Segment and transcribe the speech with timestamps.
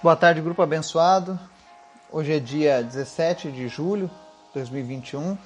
[0.00, 1.36] Boa tarde, grupo abençoado.
[2.12, 5.36] Hoje é dia 17 de julho de 2021.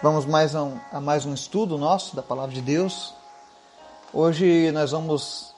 [0.00, 3.12] Vamos mais um, a mais um estudo nosso da Palavra de Deus.
[4.12, 5.52] Hoje nós vamos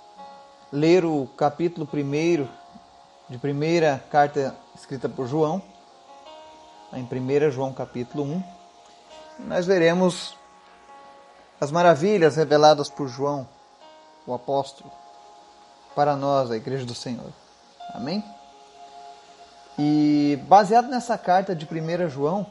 [0.73, 2.49] ler o capítulo 1
[3.29, 5.61] de primeira carta escrita por João,
[6.95, 8.43] em 1 João capítulo 1.
[9.41, 10.35] Nós veremos
[11.61, 13.47] as maravilhas reveladas por João,
[14.27, 14.91] o apóstolo,
[15.95, 17.46] para nós, a Igreja do Senhor.
[17.95, 18.25] Amém?
[19.79, 22.47] E baseado nessa carta de 1 João,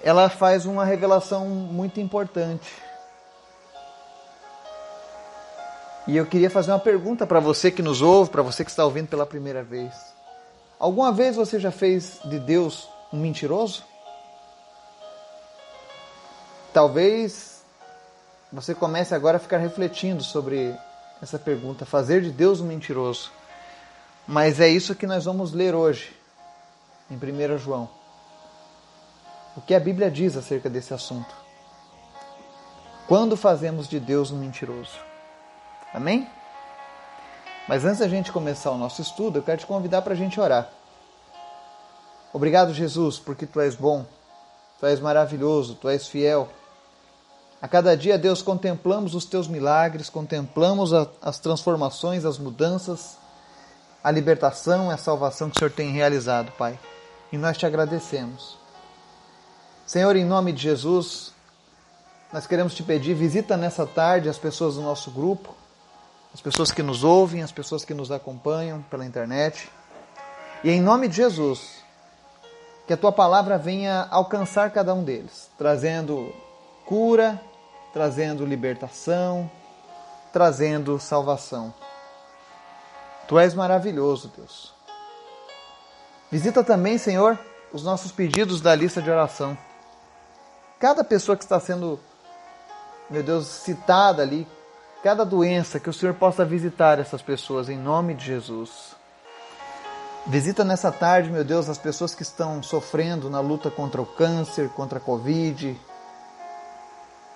[0.00, 2.70] ela faz uma revelação muito importante.
[6.06, 8.84] E eu queria fazer uma pergunta para você que nos ouve, para você que está
[8.84, 9.94] ouvindo pela primeira vez.
[10.78, 13.84] Alguma vez você já fez de Deus um mentiroso?
[16.74, 17.62] Talvez
[18.52, 20.76] você comece agora a ficar refletindo sobre
[21.22, 23.30] essa pergunta, fazer de Deus um mentiroso.
[24.26, 26.14] Mas é isso que nós vamos ler hoje,
[27.10, 27.88] em 1 João.
[29.56, 31.34] O que a Bíblia diz acerca desse assunto.
[33.06, 34.98] Quando fazemos de Deus um mentiroso?
[35.92, 36.28] Amém?
[37.68, 40.40] Mas antes da gente começar o nosso estudo, eu quero te convidar para a gente
[40.40, 40.70] orar.
[42.32, 44.04] Obrigado, Jesus, porque tu és bom,
[44.80, 46.48] tu és maravilhoso, tu és fiel.
[47.64, 53.16] A cada dia, Deus, contemplamos os teus milagres, contemplamos a, as transformações, as mudanças,
[54.02, 56.78] a libertação e a salvação que o Senhor tem realizado, Pai.
[57.32, 58.58] E nós te agradecemos.
[59.86, 61.32] Senhor, em nome de Jesus,
[62.30, 65.54] nós queremos te pedir, visita nessa tarde as pessoas do nosso grupo,
[66.34, 69.70] as pessoas que nos ouvem, as pessoas que nos acompanham pela internet.
[70.62, 71.82] E em nome de Jesus,
[72.86, 76.30] que a tua palavra venha alcançar cada um deles, trazendo
[76.84, 77.40] cura,
[77.94, 79.48] trazendo libertação,
[80.32, 81.72] trazendo salvação.
[83.28, 84.74] Tu és maravilhoso, Deus.
[86.30, 87.38] Visita também, Senhor,
[87.72, 89.56] os nossos pedidos da lista de oração.
[90.80, 92.00] Cada pessoa que está sendo,
[93.08, 94.46] meu Deus, citada ali,
[95.02, 98.96] cada doença, que o Senhor possa visitar essas pessoas em nome de Jesus.
[100.26, 104.68] Visita nessa tarde, meu Deus, as pessoas que estão sofrendo na luta contra o câncer,
[104.70, 105.78] contra a Covid,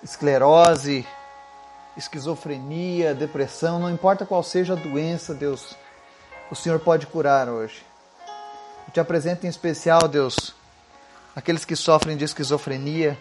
[0.03, 1.07] esclerose,
[1.97, 5.77] esquizofrenia, depressão, não importa qual seja a doença, Deus,
[6.51, 7.85] o Senhor pode curar hoje.
[8.87, 10.55] Eu te apresento em especial, Deus,
[11.35, 13.19] aqueles que sofrem de esquizofrenia.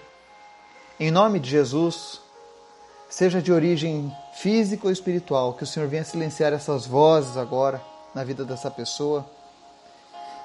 [1.00, 2.22] Em nome de Jesus,
[3.10, 7.82] seja de origem física ou espiritual, que o Senhor venha silenciar essas vozes agora
[8.14, 9.26] na vida dessa pessoa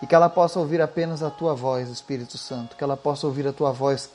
[0.02, 3.46] e que ela possa ouvir apenas a tua voz, Espírito Santo, que ela possa ouvir
[3.46, 4.10] a tua voz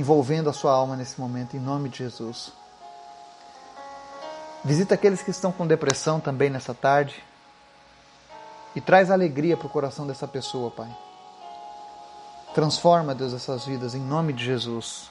[0.00, 2.52] envolvendo a sua alma nesse momento, em nome de Jesus.
[4.64, 7.22] Visita aqueles que estão com depressão também nessa tarde
[8.74, 10.88] e traz alegria para o coração dessa pessoa, Pai.
[12.54, 15.10] Transforma, Deus, essas vidas em nome de Jesus.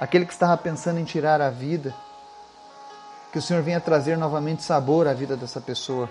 [0.00, 1.94] Aquele que estava pensando em tirar a vida,
[3.30, 6.08] que o Senhor venha trazer novamente sabor à vida dessa pessoa,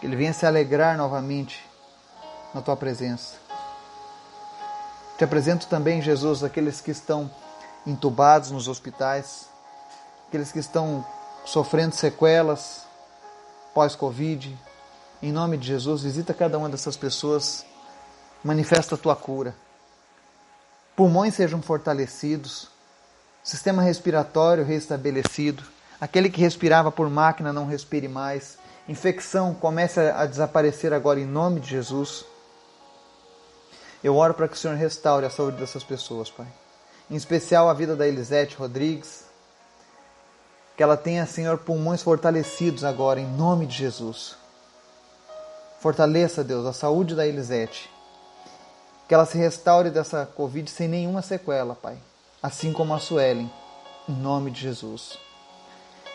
[0.00, 1.64] que ele venha se alegrar novamente
[2.52, 3.43] na tua presença.
[5.16, 7.30] Te apresento também, Jesus, aqueles que estão
[7.86, 9.48] entubados nos hospitais,
[10.26, 11.06] aqueles que estão
[11.44, 12.84] sofrendo sequelas
[13.72, 14.58] pós-Covid.
[15.22, 17.64] Em nome de Jesus, visita cada uma dessas pessoas,
[18.42, 19.54] manifesta a tua cura.
[20.96, 22.68] Pulmões sejam fortalecidos,
[23.42, 25.62] sistema respiratório restabelecido,
[26.00, 28.58] aquele que respirava por máquina não respire mais,
[28.88, 32.24] infecção comece a desaparecer agora em nome de Jesus.
[34.04, 36.46] Eu oro para que o Senhor restaure a saúde dessas pessoas, Pai.
[37.10, 39.24] Em especial a vida da Elisete Rodrigues.
[40.76, 44.36] Que ela tenha, Senhor, pulmões fortalecidos agora, em nome de Jesus.
[45.80, 47.90] Fortaleça, Deus, a saúde da Elisete.
[49.08, 51.96] Que ela se restaure dessa Covid sem nenhuma sequela, Pai.
[52.42, 53.50] Assim como a Suelen,
[54.06, 55.18] em nome de Jesus.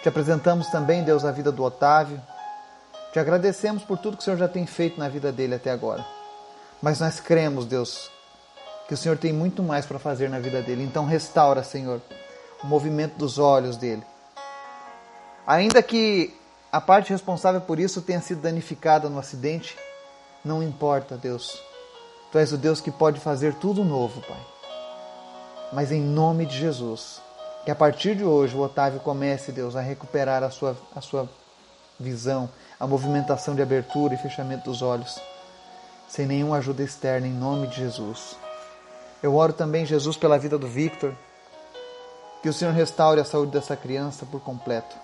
[0.04, 2.22] Te apresentamos também, Deus, a vida do Otávio.
[3.12, 6.19] Te agradecemos por tudo que o Senhor já tem feito na vida dele até agora.
[6.82, 8.10] Mas nós cremos, Deus,
[8.88, 10.84] que o Senhor tem muito mais para fazer na vida dele.
[10.84, 12.02] Então restaura, Senhor,
[12.64, 14.04] o movimento dos olhos dele.
[15.46, 16.34] Ainda que
[16.72, 19.78] a parte responsável por isso tenha sido danificada no acidente,
[20.44, 21.62] não importa, Deus.
[22.32, 24.40] Tu és o Deus que pode fazer tudo novo, Pai.
[25.74, 27.22] Mas em nome de Jesus,
[27.66, 31.30] que a partir de hoje o Otávio comece, Deus, a recuperar a sua, a sua
[32.00, 32.50] visão,
[32.80, 35.20] a movimentação de abertura e fechamento dos olhos
[36.10, 38.36] sem nenhuma ajuda externa, em nome de Jesus.
[39.22, 41.14] Eu oro também, Jesus, pela vida do Victor,
[42.42, 44.96] que o Senhor restaure a saúde dessa criança por completo.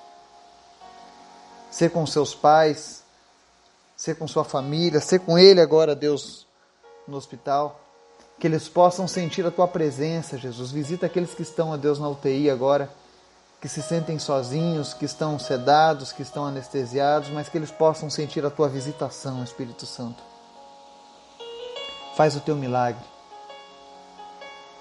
[1.69, 3.03] ser com seus pais,
[3.97, 6.47] ser com sua família, ser com ele agora, Deus,
[7.05, 7.81] no hospital.
[8.39, 10.71] Que eles possam sentir a tua presença, Jesus.
[10.71, 12.89] Visita aqueles que estão, a Deus, na UTI agora,
[13.61, 18.45] que se sentem sozinhos, que estão sedados, que estão anestesiados, mas que eles possam sentir
[18.45, 20.34] a tua visitação, Espírito Santo.
[22.15, 23.03] Faz o teu milagre.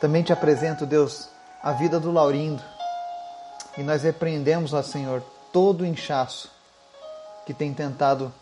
[0.01, 1.29] Também te apresento, Deus,
[1.63, 2.63] a vida do Laurindo.
[3.77, 5.23] E nós repreendemos, ó Senhor,
[5.53, 6.51] todo o inchaço
[7.45, 8.33] que tem tentado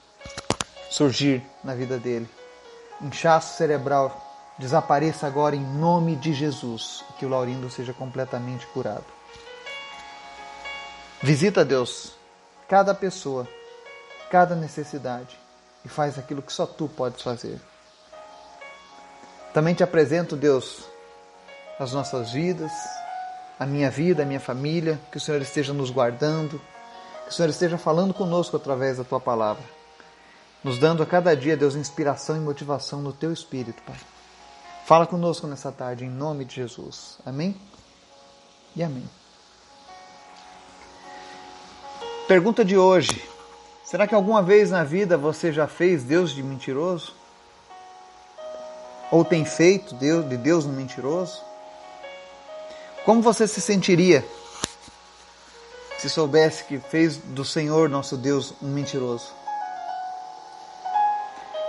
[0.90, 2.28] surgir na vida dele.
[3.00, 4.20] Inchaço cerebral
[4.58, 9.04] desapareça agora em nome de Jesus que o Laurindo seja completamente curado.
[11.22, 12.12] Visita, Deus,
[12.68, 13.48] cada pessoa,
[14.30, 15.38] cada necessidade
[15.84, 17.60] e faz aquilo que só tu podes fazer.
[19.52, 20.84] Também te apresento, Deus,
[21.78, 22.72] as nossas vidas,
[23.58, 26.60] a minha vida, a minha família, que o Senhor esteja nos guardando,
[27.24, 29.62] que o Senhor esteja falando conosco através da tua palavra
[30.62, 33.96] nos dando a cada dia, Deus, inspiração e motivação no teu espírito, Pai.
[34.84, 37.18] Fala conosco nessa tarde, em nome de Jesus.
[37.26, 37.56] Amém?
[38.76, 39.08] E amém.
[42.28, 43.28] Pergunta de hoje:
[43.84, 47.14] será que alguma vez na vida você já fez Deus de mentiroso?
[49.12, 51.38] Ou tem feito de Deus um mentiroso?
[53.04, 54.24] Como você se sentiria
[55.98, 59.30] se soubesse que fez do Senhor nosso Deus um mentiroso?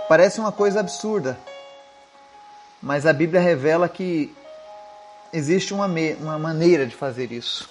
[0.08, 1.38] Parece uma coisa absurda,
[2.80, 4.34] mas a Bíblia revela que
[5.30, 5.86] existe uma,
[6.20, 7.68] uma maneira de fazer isso.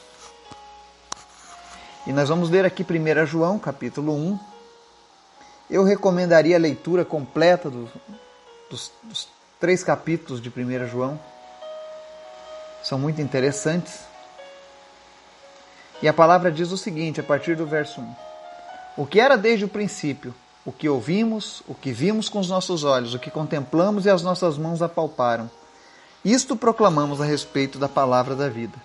[2.06, 4.40] E nós vamos ler aqui 1 João, capítulo 1.
[5.68, 7.90] Eu recomendaria a leitura completa do,
[8.70, 9.28] dos, dos
[9.64, 11.18] três capítulos de 1 João.
[12.84, 14.02] São muito interessantes.
[16.02, 18.16] E a palavra diz o seguinte, a partir do verso 1.
[18.98, 22.84] O que era desde o princípio, o que ouvimos, o que vimos com os nossos
[22.84, 25.50] olhos, o que contemplamos e as nossas mãos apalparam.
[26.26, 28.78] Isto proclamamos a respeito da palavra da vida.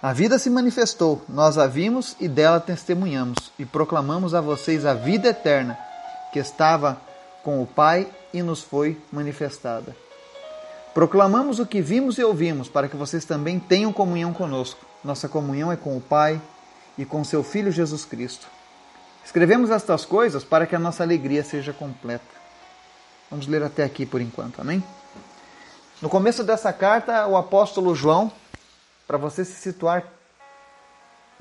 [0.00, 4.94] A vida se manifestou, nós a vimos e dela testemunhamos, e proclamamos a vocês a
[4.94, 5.76] vida eterna,
[6.32, 6.96] que estava
[7.46, 9.96] com o Pai e nos foi manifestada.
[10.92, 14.84] Proclamamos o que vimos e ouvimos, para que vocês também tenham comunhão conosco.
[15.04, 16.42] Nossa comunhão é com o Pai
[16.98, 18.48] e com seu Filho Jesus Cristo.
[19.24, 22.24] Escrevemos estas coisas para que a nossa alegria seja completa.
[23.30, 24.82] Vamos ler até aqui por enquanto, amém?
[26.02, 28.32] No começo dessa carta, o apóstolo João,
[29.06, 30.02] para você se situar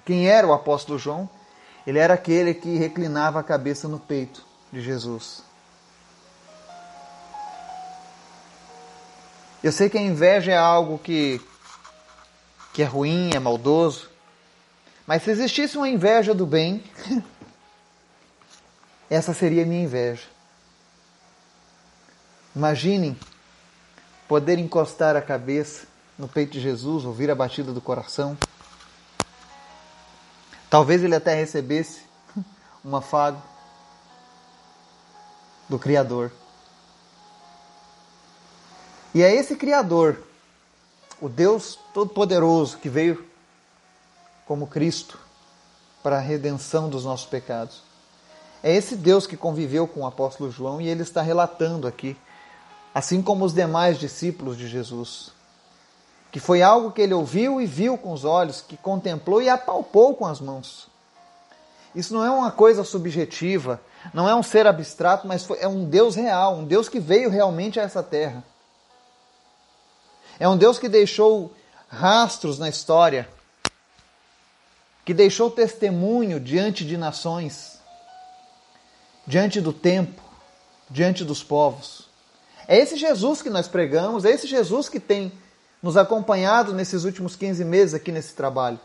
[0.06, 1.28] quem era o apóstolo João,
[1.88, 5.55] ele era aquele que reclinava a cabeça no peito de Jesus.
[9.66, 11.42] Eu sei que a inveja é algo que,
[12.72, 14.12] que é ruim, é maldoso,
[15.08, 16.84] mas se existisse uma inveja do bem,
[19.10, 20.28] Essa seria a minha inveja.
[22.56, 23.18] Imaginem
[24.28, 28.38] poder encostar a cabeça no peito de Jesus, ouvir a batida do coração.
[30.70, 32.04] Talvez ele até recebesse
[32.86, 33.42] um afago
[35.68, 36.32] do Criador.
[39.16, 40.18] E é esse Criador,
[41.22, 43.26] o Deus Todo-Poderoso, que veio
[44.46, 45.18] como Cristo
[46.04, 47.82] para a redenção dos nossos pecados.
[48.62, 52.18] É esse Deus que conviveu com o apóstolo João e ele está relatando aqui,
[52.94, 55.32] assim como os demais discípulos de Jesus,
[56.30, 60.14] que foi algo que ele ouviu e viu com os olhos, que contemplou e apalpou
[60.14, 60.90] com as mãos.
[61.96, 63.80] Isso não é uma coisa subjetiva,
[64.14, 67.80] não é um ser abstrato, mas é um Deus real, um Deus que veio realmente
[67.80, 68.44] a essa terra.
[70.40, 71.54] É um Deus que deixou
[71.88, 73.30] rastros na história,
[75.06, 77.76] que deixou testemunho diante de nações
[79.28, 80.22] diante do tempo,
[80.90, 82.08] diante dos povos.
[82.68, 85.32] É esse Jesus que nós pregamos, é esse Jesus que tem
[85.82, 88.80] nos acompanhado nesses últimos 15 meses aqui nesse trabalho.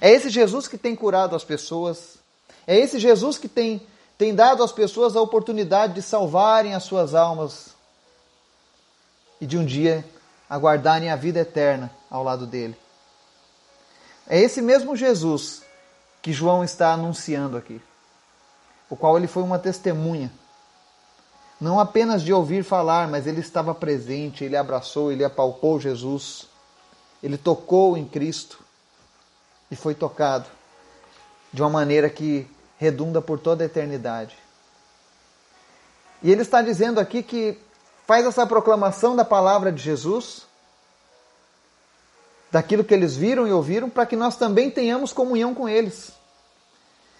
[0.00, 2.18] É esse Jesus que tem curado as pessoas.
[2.66, 3.84] É esse Jesus que tem,
[4.16, 7.74] tem dado às pessoas a oportunidade de salvarem as suas almas
[9.40, 10.04] e de um dia
[10.50, 12.76] aguardarem a vida eterna ao lado dele.
[14.28, 15.62] É esse mesmo Jesus
[16.20, 17.80] que João está anunciando aqui
[18.90, 20.32] o qual ele foi uma testemunha.
[21.60, 26.46] Não apenas de ouvir falar, mas ele estava presente, ele abraçou, ele apalpou Jesus,
[27.22, 28.58] ele tocou em Cristo
[29.70, 30.48] e foi tocado
[31.52, 34.36] de uma maneira que redunda por toda a eternidade.
[36.22, 37.58] E ele está dizendo aqui que
[38.10, 40.42] faz essa proclamação da palavra de Jesus,
[42.50, 46.10] daquilo que eles viram e ouviram, para que nós também tenhamos comunhão com eles.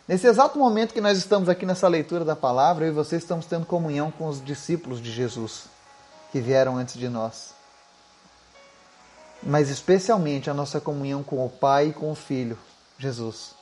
[0.08, 3.46] Nesse exato momento que nós estamos aqui nessa leitura da palavra, eu e você estamos
[3.46, 5.66] tendo comunhão com os discípulos de Jesus
[6.32, 7.54] que vieram antes de nós.
[9.40, 12.58] Mas especialmente a nossa comunhão com o Pai e com o Filho,
[12.98, 13.54] Jesus.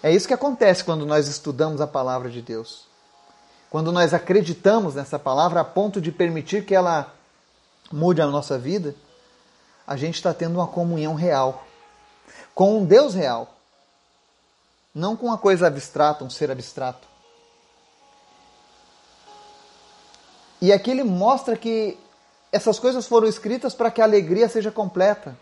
[0.00, 2.88] É isso que acontece quando nós estudamos a palavra de Deus.
[3.70, 7.14] Quando nós acreditamos nessa palavra a ponto de permitir que ela
[7.92, 8.96] mude a nossa vida,
[9.86, 11.64] a gente está tendo uma comunhão real
[12.52, 13.54] com um Deus real,
[14.92, 17.08] não com uma coisa abstrata, um ser abstrato.
[20.60, 21.96] E aqui ele mostra que
[22.52, 25.38] essas coisas foram escritas para que a alegria seja completa.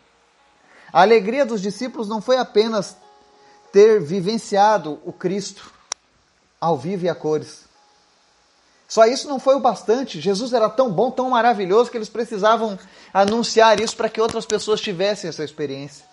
[0.93, 2.97] A alegria dos discípulos não foi apenas
[3.73, 5.73] ter vivenciado o Cristo
[6.61, 7.68] ao vivo e a cores.
[8.89, 10.19] Só isso não foi o bastante.
[10.19, 12.79] Jesus era tão bom, tão maravilhoso, que eles precisavam
[13.13, 16.07] anunciar isso para que outras pessoas tivessem essa experiência.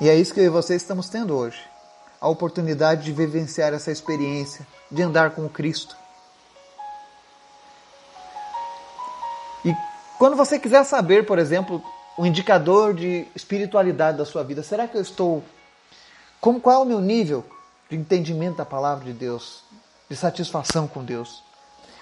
[0.00, 1.58] E é isso que eu e você estamos tendo hoje.
[2.20, 5.96] A oportunidade de vivenciar essa experiência, de andar com o Cristo.
[9.64, 9.74] E
[10.16, 11.82] quando você quiser saber, por exemplo,
[12.16, 15.44] o indicador de espiritualidade da sua vida, será que eu estou.
[16.40, 17.44] Como, qual é o meu nível
[17.90, 19.62] de entendimento da palavra de Deus,
[20.08, 21.42] de satisfação com Deus?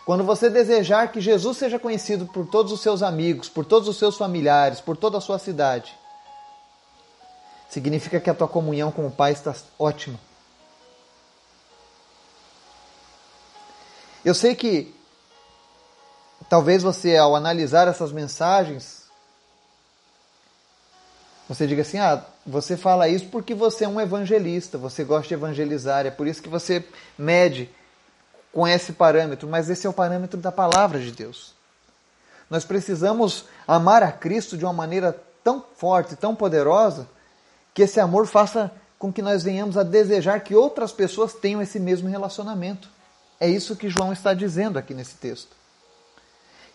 [0.04, 3.96] Quando você desejar que Jesus seja conhecido por todos os seus amigos, por todos os
[3.96, 5.96] seus familiares, por toda a sua cidade,
[7.68, 10.20] significa que a tua comunhão com o Pai está ótima.
[14.24, 14.94] Eu sei que
[16.48, 19.03] talvez você, ao analisar essas mensagens,
[21.48, 25.34] você diga assim: ah, você fala isso porque você é um evangelista, você gosta de
[25.34, 26.84] evangelizar, é por isso que você
[27.18, 27.70] mede
[28.52, 31.54] com esse parâmetro, mas esse é o parâmetro da palavra de Deus.
[32.48, 37.08] Nós precisamos amar a Cristo de uma maneira tão forte, tão poderosa,
[37.72, 41.80] que esse amor faça com que nós venhamos a desejar que outras pessoas tenham esse
[41.80, 42.88] mesmo relacionamento.
[43.40, 45.56] É isso que João está dizendo aqui nesse texto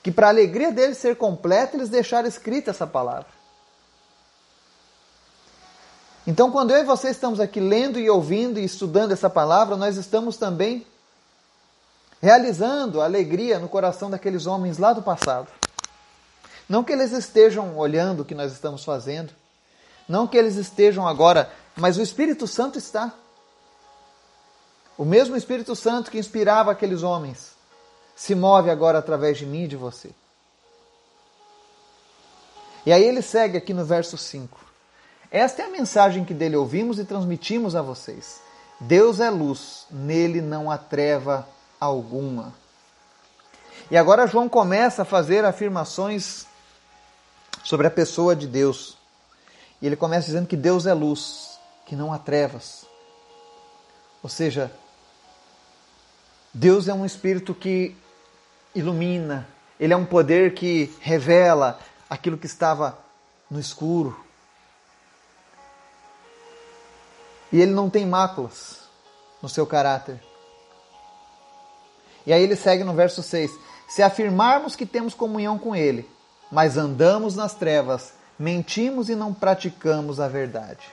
[0.01, 3.27] que para a alegria deles ser completa, eles deixaram escrita essa palavra.
[6.29, 9.98] Então, quando eu e você estamos aqui lendo e ouvindo e estudando essa palavra, nós
[9.98, 10.86] estamos também
[12.21, 15.48] realizando a alegria no coração daqueles homens lá do passado.
[16.69, 19.33] Não que eles estejam olhando o que nós estamos fazendo,
[20.07, 23.12] não que eles estejam agora, mas o Espírito Santo está.
[25.00, 27.53] O mesmo Espírito Santo que inspirava aqueles homens
[28.15, 30.12] se move agora através de mim e de você.
[32.86, 34.68] E aí ele segue aqui no verso 5.
[35.31, 38.41] Esta é a mensagem que dele ouvimos e transmitimos a vocês.
[38.79, 41.48] Deus é luz, nele não há treva
[41.79, 42.53] alguma.
[43.91, 46.48] E agora João começa a fazer afirmações
[47.63, 48.98] sobre a pessoa de Deus.
[49.81, 52.86] E ele começa dizendo que Deus é luz, que não há trevas.
[54.24, 54.71] Ou seja,
[56.53, 57.95] Deus é um espírito que
[58.74, 59.48] ilumina,
[59.79, 62.98] ele é um poder que revela aquilo que estava
[63.50, 64.28] no escuro.
[67.51, 68.79] E ele não tem máculas
[69.41, 70.22] no seu caráter.
[72.25, 73.51] E aí ele segue no verso 6:
[73.88, 76.10] Se afirmarmos que temos comunhão com ele,
[76.51, 80.88] mas andamos nas trevas, mentimos e não praticamos a verdade.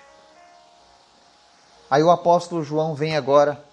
[1.91, 3.65] Aí o apóstolo João vem agora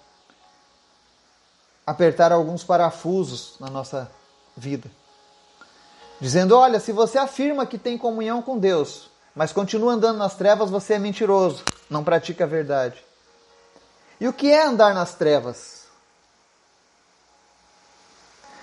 [1.86, 4.10] apertar alguns parafusos na nossa
[4.56, 4.90] vida.
[6.20, 10.70] Dizendo: olha, se você afirma que tem comunhão com Deus, mas continua andando nas trevas,
[10.70, 13.04] você é mentiroso, não pratica a verdade.
[14.20, 15.84] E o que é andar nas trevas?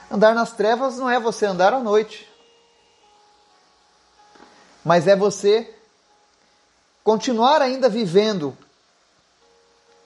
[0.10, 2.30] Andar nas trevas não é você andar à noite,
[4.84, 5.76] mas é você
[7.04, 8.58] continuar ainda vivendo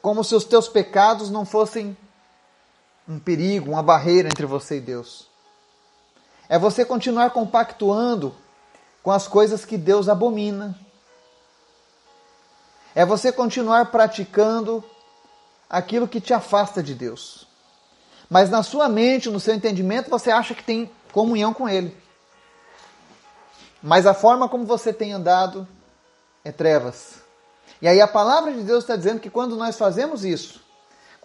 [0.01, 1.97] como se os teus pecados não fossem
[3.07, 5.27] um perigo, uma barreira entre você e Deus.
[6.47, 8.35] É você continuar compactuando
[9.05, 10.75] com as coisas que Deus abomina.
[12.95, 14.83] É você continuar praticando
[15.69, 17.47] aquilo que te afasta de Deus.
[18.27, 21.95] Mas na sua mente, no seu entendimento, você acha que tem comunhão com Ele.
[23.79, 25.67] Mas a forma como você tem andado
[26.43, 27.17] é trevas.
[27.79, 30.64] E aí a palavra de Deus está dizendo que quando nós fazemos isso,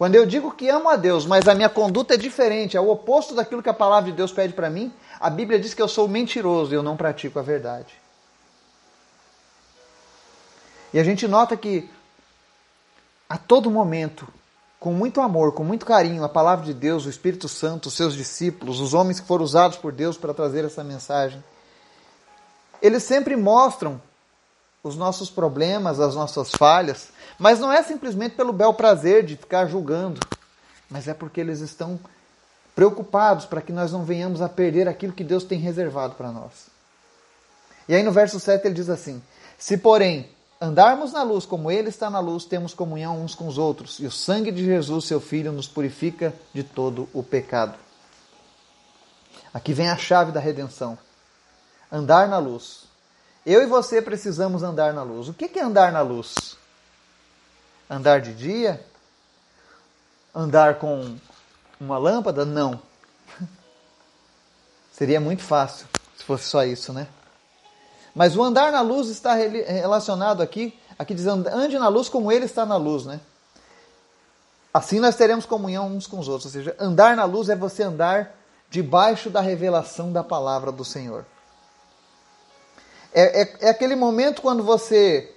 [0.01, 2.89] quando eu digo que amo a Deus, mas a minha conduta é diferente, é o
[2.89, 5.87] oposto daquilo que a palavra de Deus pede para mim, a Bíblia diz que eu
[5.87, 7.93] sou mentiroso e eu não pratico a verdade.
[10.91, 11.87] E a gente nota que
[13.29, 14.27] a todo momento
[14.79, 18.15] com muito amor, com muito carinho, a palavra de Deus, o Espírito Santo, os seus
[18.15, 21.43] discípulos, os homens que foram usados por Deus para trazer essa mensagem,
[22.81, 24.01] eles sempre mostram
[24.83, 29.65] os nossos problemas, as nossas falhas, mas não é simplesmente pelo bel prazer de ficar
[29.67, 30.19] julgando,
[30.89, 31.99] mas é porque eles estão
[32.75, 36.67] preocupados para que nós não venhamos a perder aquilo que Deus tem reservado para nós.
[37.87, 39.21] E aí no verso 7 ele diz assim:
[39.57, 43.57] Se, porém, andarmos na luz como ele está na luz, temos comunhão uns com os
[43.57, 47.77] outros, e o sangue de Jesus, seu filho, nos purifica de todo o pecado.
[49.53, 50.97] Aqui vem a chave da redenção.
[51.91, 52.83] Andar na luz.
[53.45, 55.27] Eu e você precisamos andar na luz.
[55.27, 56.55] O que é andar na luz?
[57.91, 58.81] Andar de dia?
[60.33, 61.17] Andar com
[61.77, 62.45] uma lâmpada?
[62.45, 62.81] Não.
[64.93, 67.05] Seria muito fácil se fosse só isso, né?
[68.15, 72.45] Mas o andar na luz está relacionado aqui, aqui diz ande na luz como ele
[72.45, 73.19] está na luz, né?
[74.73, 76.45] Assim nós teremos comunhão uns com os outros.
[76.45, 78.33] Ou seja, andar na luz é você andar
[78.69, 81.25] debaixo da revelação da palavra do Senhor.
[83.11, 85.35] É, é, é aquele momento quando você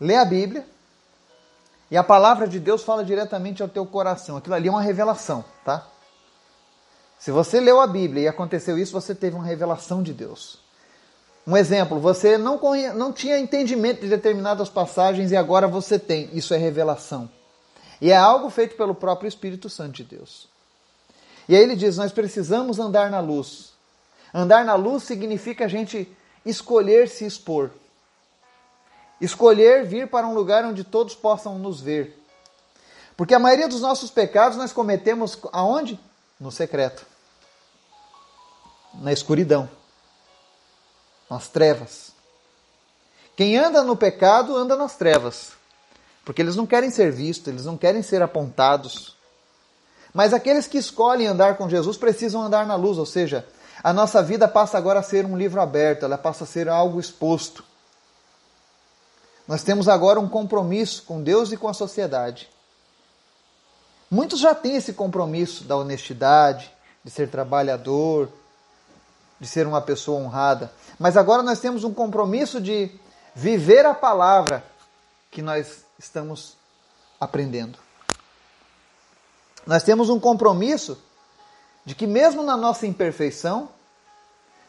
[0.00, 0.71] lê a Bíblia
[1.92, 4.38] e a palavra de Deus fala diretamente ao teu coração.
[4.38, 5.86] Aquilo ali é uma revelação, tá?
[7.18, 10.58] Se você leu a Bíblia e aconteceu isso, você teve uma revelação de Deus.
[11.46, 12.90] Um exemplo, você não, conhe...
[12.94, 16.30] não tinha entendimento de determinadas passagens e agora você tem.
[16.32, 17.28] Isso é revelação.
[18.00, 20.48] E é algo feito pelo próprio Espírito Santo de Deus.
[21.46, 23.74] E aí ele diz: nós precisamos andar na luz.
[24.32, 26.10] Andar na luz significa a gente
[26.42, 27.70] escolher se expor.
[29.22, 32.18] Escolher vir para um lugar onde todos possam nos ver.
[33.16, 35.98] Porque a maioria dos nossos pecados nós cometemos aonde?
[36.38, 37.06] No secreto.
[38.94, 39.68] Na escuridão
[41.32, 42.12] nas trevas.
[43.34, 45.52] Quem anda no pecado anda nas trevas,
[46.26, 49.16] porque eles não querem ser vistos, eles não querem ser apontados.
[50.12, 53.46] Mas aqueles que escolhem andar com Jesus precisam andar na luz, ou seja,
[53.82, 57.00] a nossa vida passa agora a ser um livro aberto, ela passa a ser algo
[57.00, 57.64] exposto.
[59.46, 62.48] Nós temos agora um compromisso com Deus e com a sociedade.
[64.10, 66.70] Muitos já têm esse compromisso da honestidade,
[67.04, 68.28] de ser trabalhador,
[69.40, 70.70] de ser uma pessoa honrada.
[70.98, 72.90] Mas agora nós temos um compromisso de
[73.34, 74.62] viver a palavra
[75.30, 76.54] que nós estamos
[77.18, 77.78] aprendendo.
[79.66, 80.98] Nós temos um compromisso
[81.84, 83.68] de que, mesmo na nossa imperfeição,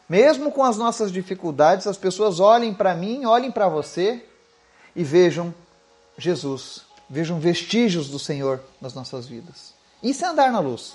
[0.08, 4.24] mesmo com as nossas dificuldades, as pessoas olhem para mim, olhem para você
[4.94, 5.54] e vejam
[6.16, 9.74] Jesus, vejam vestígios do Senhor nas nossas vidas.
[10.02, 10.94] Isso é andar na luz.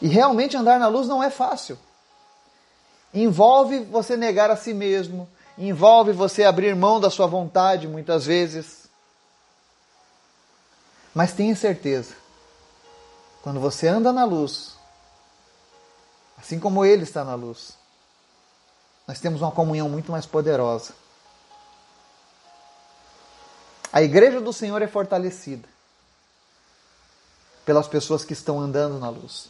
[0.00, 1.78] E realmente andar na luz não é fácil.
[3.14, 8.88] Envolve você negar a si mesmo, envolve você abrir mão da sua vontade muitas vezes.
[11.14, 12.14] Mas tenha certeza,
[13.42, 14.74] quando você anda na luz,
[16.36, 17.72] assim como Ele está na luz,
[19.08, 20.92] nós temos uma comunhão muito mais poderosa.
[23.96, 25.66] A igreja do Senhor é fortalecida
[27.64, 29.48] pelas pessoas que estão andando na luz.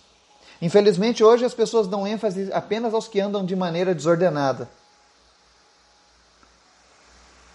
[0.62, 4.70] Infelizmente, hoje as pessoas dão ênfase apenas aos que andam de maneira desordenada.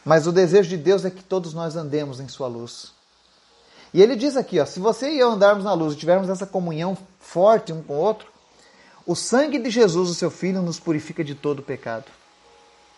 [0.03, 2.91] Mas o desejo de Deus é que todos nós andemos em Sua luz.
[3.93, 6.45] E ele diz aqui: ó, se você e eu andarmos na luz e tivermos essa
[6.45, 8.27] comunhão forte um com o outro,
[9.07, 12.11] o sangue de Jesus, o seu Filho, nos purifica de todo pecado.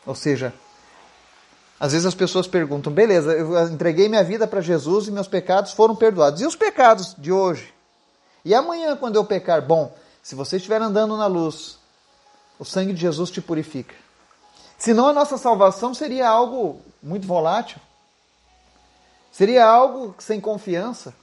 [0.03, 0.51] Ou seja,
[1.83, 5.73] às vezes as pessoas perguntam: beleza, eu entreguei minha vida para Jesus e meus pecados
[5.73, 6.39] foram perdoados.
[6.39, 7.73] E os pecados de hoje?
[8.45, 11.77] E amanhã, quando eu pecar, bom, se você estiver andando na luz,
[12.57, 13.93] o sangue de Jesus te purifica.
[14.77, 17.81] Senão a nossa salvação seria algo muito volátil.
[19.29, 21.13] Seria algo sem confiança.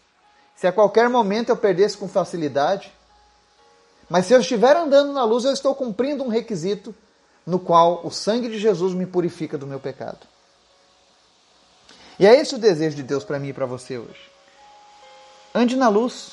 [0.55, 2.93] Se a qualquer momento eu perdesse com facilidade.
[4.11, 6.95] Mas se eu estiver andando na luz, eu estou cumprindo um requisito
[7.47, 10.29] no qual o sangue de Jesus me purifica do meu pecado.
[12.21, 14.31] E é esse o desejo de Deus para mim e para você hoje.
[15.55, 16.33] Ande na luz.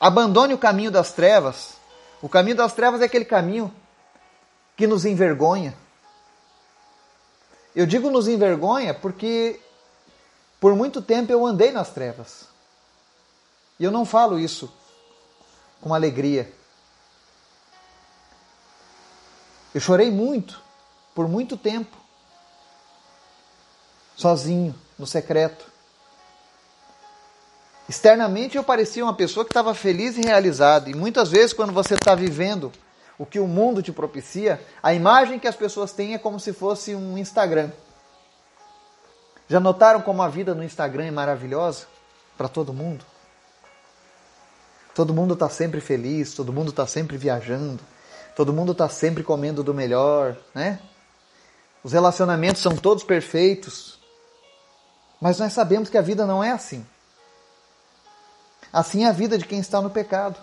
[0.00, 1.74] Abandone o caminho das trevas.
[2.22, 3.70] O caminho das trevas é aquele caminho
[4.74, 5.76] que nos envergonha.
[7.76, 9.60] Eu digo nos envergonha porque
[10.58, 12.48] por muito tempo eu andei nas trevas.
[13.78, 14.72] E eu não falo isso
[15.82, 16.50] com alegria.
[19.74, 20.58] Eu chorei muito,
[21.14, 21.94] por muito tempo,
[24.16, 25.66] sozinho, no secreto.
[27.88, 30.88] Externamente eu parecia uma pessoa que estava feliz e realizada.
[30.88, 32.72] E muitas vezes, quando você está vivendo
[33.18, 36.52] o que o mundo te propicia, a imagem que as pessoas têm é como se
[36.52, 37.70] fosse um Instagram.
[39.48, 41.86] Já notaram como a vida no Instagram é maravilhosa
[42.36, 43.04] para todo mundo?
[44.94, 47.80] Todo mundo está sempre feliz, todo mundo está sempre viajando,
[48.34, 50.78] todo mundo está sempre comendo do melhor, né?
[51.82, 53.98] Os relacionamentos são todos perfeitos.
[55.24, 56.84] Mas nós sabemos que a vida não é assim.
[58.70, 60.38] Assim é a vida de quem está no pecado.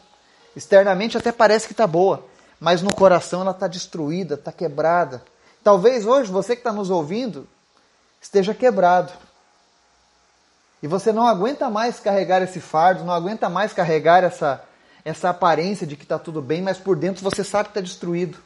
[0.56, 2.26] Externamente até parece que está boa,
[2.60, 5.24] mas no coração ela está destruída, está quebrada.
[5.64, 7.48] Talvez hoje você que está nos ouvindo
[8.20, 9.14] esteja quebrado.
[10.82, 14.64] E você não aguenta mais carregar esse fardo, não aguenta mais carregar essa,
[15.06, 18.40] essa aparência de que está tudo bem, mas por dentro você sabe que está destruído.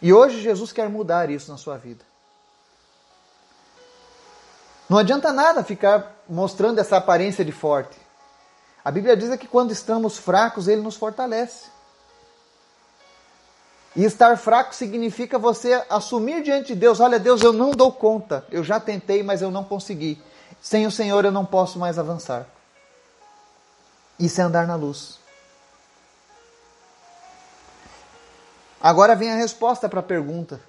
[0.00, 2.07] E hoje Jesus quer mudar isso na sua vida.
[4.88, 7.96] Não adianta nada ficar mostrando essa aparência de forte.
[8.84, 11.66] A Bíblia diz que quando estamos fracos, Ele nos fortalece.
[13.94, 18.46] E estar fraco significa você assumir diante de Deus: olha, Deus, eu não dou conta.
[18.50, 20.22] Eu já tentei, mas eu não consegui.
[20.60, 22.46] Sem o Senhor eu não posso mais avançar.
[24.18, 25.18] Isso é andar na luz.
[28.80, 30.60] Agora vem a resposta para a pergunta.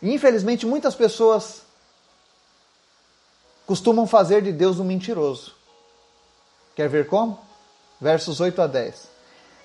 [0.00, 1.62] Infelizmente, muitas pessoas
[3.66, 5.54] costumam fazer de Deus um mentiroso.
[6.74, 7.38] Quer ver como?
[8.00, 9.08] Versos 8 a 10.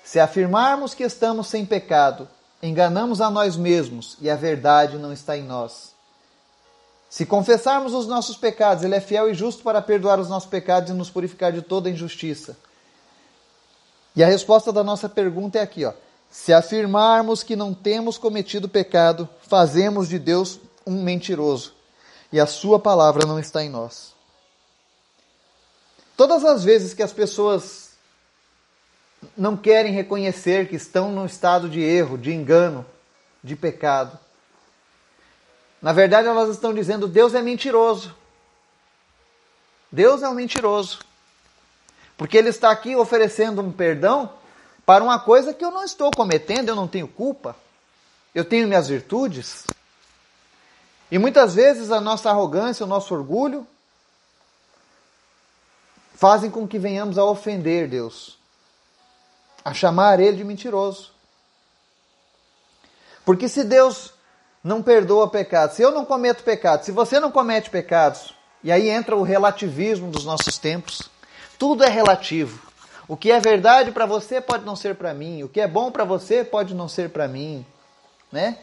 [0.04, 2.28] Se afirmarmos que estamos sem pecado,
[2.62, 5.94] enganamos a nós mesmos e a verdade não está em nós.
[7.10, 10.90] Se confessarmos os nossos pecados, Ele é fiel e justo para perdoar os nossos pecados
[10.90, 12.56] e nos purificar de toda injustiça.
[14.14, 15.92] E a resposta da nossa pergunta é aqui, ó.
[16.30, 21.77] Se afirmarmos que não temos cometido pecado, fazemos de Deus um mentiroso
[22.32, 24.14] e a Sua palavra não está em nós.
[26.16, 27.90] Todas as vezes que as pessoas
[29.36, 32.84] não querem reconhecer que estão num estado de erro, de engano,
[33.42, 34.18] de pecado,
[35.80, 38.14] na verdade elas estão dizendo: Deus é mentiroso.
[39.90, 41.00] Deus é um mentiroso.
[42.16, 44.32] Porque Ele está aqui oferecendo um perdão
[44.84, 47.56] para uma coisa que eu não estou cometendo, eu não tenho culpa,
[48.34, 49.64] eu tenho minhas virtudes.
[51.10, 53.66] E muitas vezes a nossa arrogância, o nosso orgulho,
[56.14, 58.36] fazem com que venhamos a ofender Deus,
[59.64, 61.12] a chamar Ele de mentiroso.
[63.24, 64.12] Porque se Deus
[64.62, 68.88] não perdoa pecados, se eu não cometo pecados, se você não comete pecados, e aí
[68.88, 71.08] entra o relativismo dos nossos tempos,
[71.58, 72.68] tudo é relativo.
[73.06, 75.42] O que é verdade para você pode não ser para mim.
[75.42, 77.64] O que é bom para você pode não ser para mim,
[78.30, 78.58] né?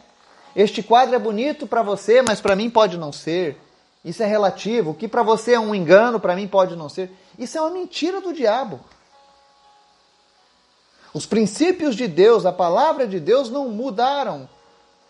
[0.56, 3.60] Este quadro é bonito para você, mas para mim pode não ser.
[4.06, 4.92] Isso é relativo.
[4.92, 7.12] O que para você é um engano, para mim pode não ser.
[7.38, 8.80] Isso é uma mentira do diabo.
[11.14, 14.48] Os princípios de Deus, a palavra de Deus não mudaram.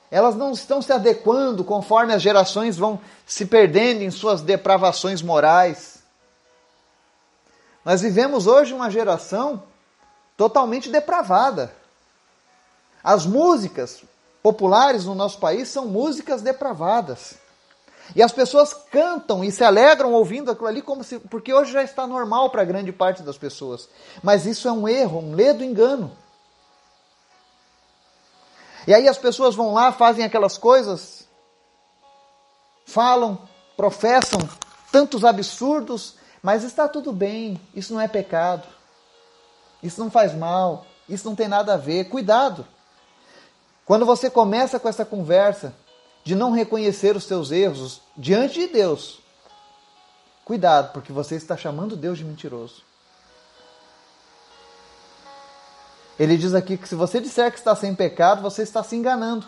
[0.09, 6.03] Elas não estão se adequando conforme as gerações vão se perdendo em suas depravações morais.
[7.83, 9.63] Nós vivemos hoje uma geração
[10.37, 11.75] totalmente depravada.
[13.03, 14.03] As músicas
[14.45, 17.33] populares no nosso país são músicas depravadas.
[18.15, 21.81] E as pessoas cantam e se alegram ouvindo aquilo ali como se porque hoje já
[21.81, 23.89] está normal para grande parte das pessoas.
[24.21, 26.15] Mas isso é um erro, um ledo engano.
[28.85, 31.27] E aí as pessoas vão lá, fazem aquelas coisas,
[32.85, 33.39] falam,
[33.75, 34.39] professam
[34.91, 38.67] tantos absurdos mas está tudo bem, isso não é pecado.
[39.81, 42.03] Isso não faz mal, isso não tem nada a ver.
[42.03, 42.67] Cuidado.
[43.85, 45.75] Quando você começa com essa conversa
[46.23, 49.19] de não reconhecer os seus erros diante de Deus,
[50.43, 52.83] cuidado, porque você está chamando Deus de mentiroso.
[56.17, 59.45] Ele diz aqui que se você disser que está sem pecado, você está se enganando.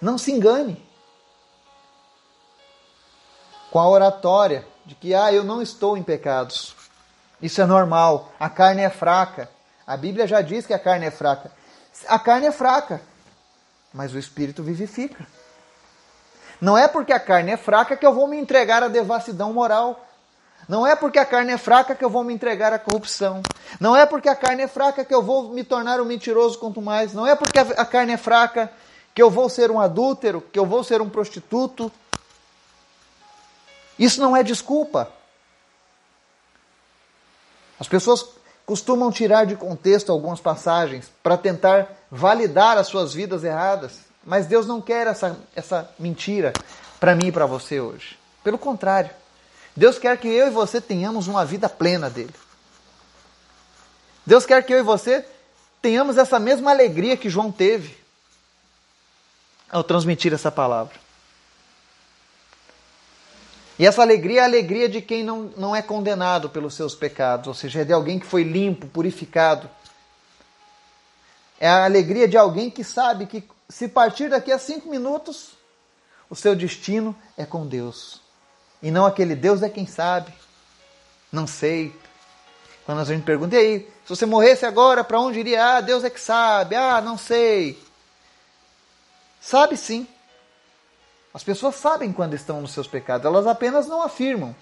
[0.00, 0.82] Não se engane.
[3.70, 6.74] Com a oratória, de que ah, eu não estou em pecados.
[7.40, 8.32] Isso é normal.
[8.40, 9.50] A carne é fraca.
[9.86, 11.52] A Bíblia já diz que a carne é fraca.
[12.06, 13.00] A carne é fraca,
[13.92, 15.26] mas o espírito vivifica.
[16.60, 20.04] Não é porque a carne é fraca que eu vou me entregar à devassidão moral.
[20.68, 23.42] Não é porque a carne é fraca que eu vou me entregar à corrupção.
[23.80, 26.82] Não é porque a carne é fraca que eu vou me tornar um mentiroso quanto
[26.82, 27.12] mais.
[27.14, 28.70] Não é porque a carne é fraca
[29.14, 31.90] que eu vou ser um adúltero, que eu vou ser um prostituto,
[33.98, 35.12] isso não é desculpa.
[37.80, 38.28] As pessoas
[38.68, 44.00] costumam tirar de contexto algumas passagens para tentar validar as suas vidas erradas.
[44.22, 46.52] Mas Deus não quer essa, essa mentira
[47.00, 48.18] para mim e para você hoje.
[48.44, 49.08] Pelo contrário,
[49.74, 52.34] Deus quer que eu e você tenhamos uma vida plena dele.
[54.26, 55.24] Deus quer que eu e você
[55.80, 57.96] tenhamos essa mesma alegria que João teve
[59.70, 60.92] ao transmitir essa palavra.
[63.78, 67.46] E essa alegria é a alegria de quem não, não é condenado pelos seus pecados,
[67.46, 69.70] ou seja, é de alguém que foi limpo, purificado.
[71.60, 75.50] É a alegria de alguém que sabe que se partir daqui a cinco minutos,
[76.28, 78.20] o seu destino é com Deus.
[78.82, 80.32] E não aquele Deus é quem sabe.
[81.30, 81.94] Não sei.
[82.84, 85.76] Quando a gente pergunta, e aí, se você morresse agora, para onde iria?
[85.76, 86.74] Ah, Deus é que sabe.
[86.74, 87.78] Ah, não sei.
[89.40, 90.06] Sabe sim.
[91.38, 94.56] As pessoas sabem quando estão nos seus pecados, elas apenas não afirmam.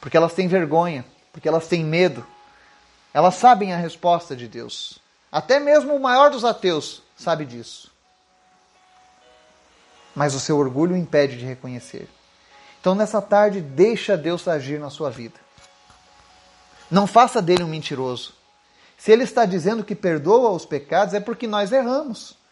[0.00, 2.26] Porque elas têm vergonha, porque elas têm medo.
[3.12, 4.98] Elas sabem a resposta de Deus.
[5.30, 7.92] Até mesmo o maior dos ateus sabe disso.
[10.14, 12.08] Mas o seu orgulho o impede de reconhecer.
[12.80, 15.38] Então, nessa tarde, deixa Deus agir na sua vida.
[16.90, 18.32] Não faça dele um mentiroso.
[18.96, 22.45] Se ele está dizendo que perdoa os pecados, é porque nós erramos.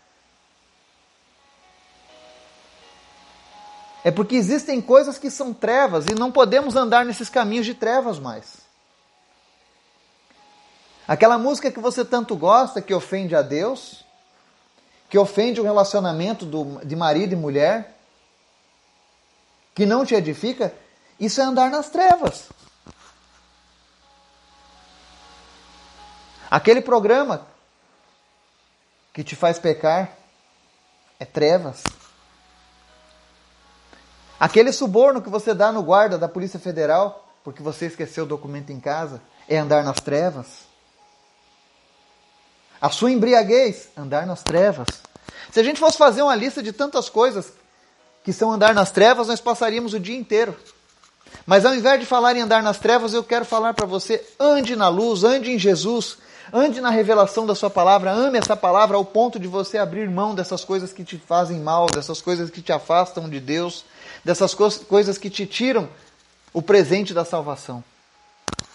[4.04, 8.18] É porque existem coisas que são trevas e não podemos andar nesses caminhos de trevas
[8.18, 8.58] mais.
[11.08, 14.04] Aquela música que você tanto gosta, que ofende a Deus,
[15.08, 17.96] que ofende o relacionamento do, de marido e mulher,
[19.74, 20.74] que não te edifica,
[21.18, 22.48] isso é andar nas trevas.
[26.50, 27.46] Aquele programa
[29.14, 30.12] que te faz pecar
[31.18, 31.82] é trevas.
[34.38, 38.70] Aquele suborno que você dá no guarda da Polícia Federal porque você esqueceu o documento
[38.70, 40.46] em casa é andar nas trevas.
[42.80, 44.88] A sua embriaguez, andar nas trevas.
[45.52, 47.52] Se a gente fosse fazer uma lista de tantas coisas
[48.24, 50.56] que são andar nas trevas, nós passaríamos o dia inteiro.
[51.46, 54.74] Mas ao invés de falar em andar nas trevas, eu quero falar para você: ande
[54.74, 56.18] na luz, ande em Jesus,
[56.52, 60.34] ande na revelação da Sua palavra, ame essa palavra ao ponto de você abrir mão
[60.34, 63.84] dessas coisas que te fazem mal, dessas coisas que te afastam de Deus,
[64.24, 65.88] dessas co coisas que te tiram
[66.52, 67.82] o presente da salvação.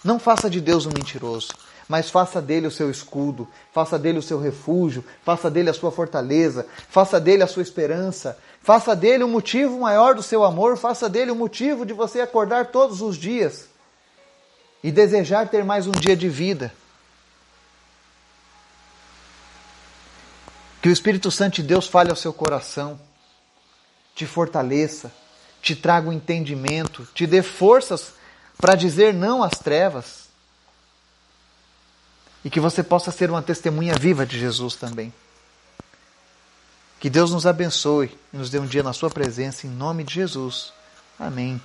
[0.02, 1.48] Não faça de Deus um mentiroso,
[1.88, 5.90] mas faça dele o seu escudo, faça dele o seu refúgio, faça dele a sua
[5.90, 11.08] fortaleza, faça dele a sua esperança, faça dele o motivo maior do seu amor, faça
[11.08, 13.66] dele o motivo de você acordar todos os dias
[14.82, 16.72] e desejar ter mais um dia de vida.
[20.80, 22.98] Que o Espírito Santo de Deus fale ao seu coração,
[24.14, 25.12] te fortaleça,
[25.60, 28.14] te traga o um entendimento, te dê forças
[28.56, 30.28] para dizer não às trevas.
[32.44, 35.12] E que você possa ser uma testemunha viva de Jesus também.
[36.98, 40.14] Que Deus nos abençoe e nos dê um dia na Sua presença, em nome de
[40.14, 40.72] Jesus.
[41.18, 41.60] Amém.